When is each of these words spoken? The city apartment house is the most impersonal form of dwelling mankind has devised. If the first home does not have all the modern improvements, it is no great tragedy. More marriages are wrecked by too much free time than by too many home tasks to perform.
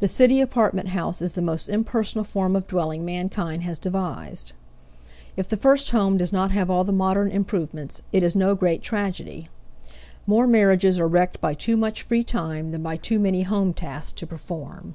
The 0.00 0.06
city 0.08 0.42
apartment 0.42 0.88
house 0.88 1.22
is 1.22 1.32
the 1.32 1.40
most 1.40 1.70
impersonal 1.70 2.24
form 2.24 2.54
of 2.54 2.66
dwelling 2.66 3.06
mankind 3.06 3.62
has 3.62 3.78
devised. 3.78 4.52
If 5.34 5.48
the 5.48 5.56
first 5.56 5.92
home 5.92 6.18
does 6.18 6.30
not 6.30 6.50
have 6.50 6.68
all 6.68 6.84
the 6.84 6.92
modern 6.92 7.30
improvements, 7.30 8.02
it 8.12 8.22
is 8.22 8.36
no 8.36 8.54
great 8.54 8.82
tragedy. 8.82 9.48
More 10.26 10.46
marriages 10.46 10.98
are 10.98 11.08
wrecked 11.08 11.40
by 11.40 11.54
too 11.54 11.78
much 11.78 12.02
free 12.02 12.22
time 12.22 12.70
than 12.70 12.82
by 12.82 12.98
too 12.98 13.18
many 13.18 13.44
home 13.44 13.72
tasks 13.72 14.12
to 14.20 14.26
perform. 14.26 14.94